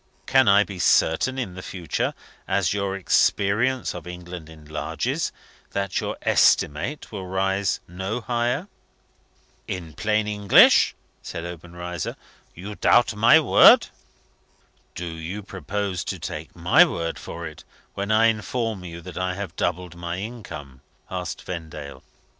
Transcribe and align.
Can 0.25 0.47
I 0.47 0.63
be 0.63 0.79
certain, 0.79 1.37
in 1.37 1.53
the 1.53 1.61
future, 1.61 2.15
as 2.47 2.73
your 2.73 2.95
experience 2.95 3.93
of 3.93 4.07
England 4.07 4.49
enlarges, 4.49 5.31
that 5.73 5.99
your 6.01 6.17
estimate 6.23 7.11
will 7.11 7.27
rise 7.27 7.79
no 7.87 8.19
higher?" 8.19 8.67
"In 9.67 9.93
plain 9.93 10.27
English," 10.27 10.95
said 11.21 11.45
Obenreizer, 11.45 12.15
"you 12.55 12.73
doubt 12.73 13.13
my 13.13 13.39
word?" 13.39 13.89
"Do 14.95 15.05
you 15.05 15.43
purpose 15.43 16.03
to 16.05 16.17
take 16.17 16.55
my 16.55 16.83
word 16.83 17.19
for 17.19 17.45
it 17.45 17.63
when 17.93 18.11
I 18.11 18.25
inform 18.25 18.83
you 18.83 19.01
that 19.01 19.19
I 19.19 19.35
have 19.35 19.55
doubled 19.55 19.93
my 19.95 20.17
income?" 20.17 20.81
asked 21.11 21.43
Vendale. 21.43 22.01